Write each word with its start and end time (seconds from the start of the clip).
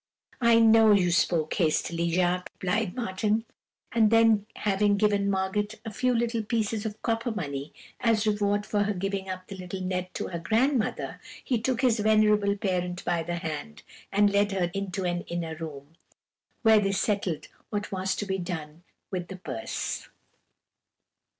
"'I 0.41 0.59
know 0.61 0.91
you 0.93 1.11
spoke 1.11 1.53
hastily, 1.53 2.09
Jacques,' 2.09 2.49
replied 2.59 2.95
Martin; 2.95 3.45
and 3.91 4.09
then 4.09 4.47
having 4.55 4.97
given 4.97 5.29
Margot 5.29 5.77
a 5.85 5.91
few 5.91 6.15
little 6.15 6.41
pieces 6.41 6.87
of 6.87 6.99
copper 7.03 7.29
money 7.31 7.71
as 7.99 8.25
reward 8.25 8.65
for 8.65 8.85
her 8.85 8.95
giving 8.95 9.29
up 9.29 9.45
the 9.45 9.57
little 9.57 9.79
net 9.81 10.11
to 10.15 10.29
her 10.29 10.39
grandmother, 10.39 11.21
he 11.43 11.61
took 11.61 11.81
his 11.81 11.99
venerable 11.99 12.57
parent 12.57 13.05
by 13.05 13.21
the 13.21 13.35
hand, 13.35 13.83
and 14.11 14.33
led 14.33 14.53
her 14.53 14.71
into 14.73 15.03
an 15.03 15.21
inner 15.27 15.53
room, 15.55 15.95
where 16.63 16.79
they 16.79 16.93
settled 16.93 17.47
what 17.69 17.91
was 17.91 18.15
to 18.15 18.25
be 18.25 18.39
done 18.39 18.81
with 19.11 19.27
the 19.27 19.35
purse. 19.37 20.09